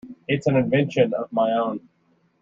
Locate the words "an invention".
0.47-1.13